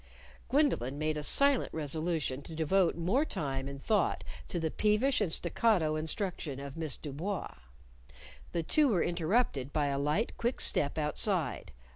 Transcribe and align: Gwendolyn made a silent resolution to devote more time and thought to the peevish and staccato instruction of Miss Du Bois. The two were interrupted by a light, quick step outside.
Gwendolyn 0.49 0.97
made 0.97 1.15
a 1.15 1.21
silent 1.21 1.71
resolution 1.71 2.41
to 2.41 2.55
devote 2.55 2.95
more 2.95 3.23
time 3.23 3.67
and 3.67 3.79
thought 3.79 4.23
to 4.47 4.59
the 4.59 4.71
peevish 4.71 5.21
and 5.21 5.31
staccato 5.31 5.95
instruction 5.95 6.59
of 6.59 6.75
Miss 6.75 6.97
Du 6.97 7.11
Bois. 7.13 7.53
The 8.51 8.63
two 8.63 8.87
were 8.87 9.03
interrupted 9.03 9.71
by 9.71 9.85
a 9.89 9.99
light, 9.99 10.35
quick 10.39 10.59
step 10.59 10.97
outside. 10.97 11.71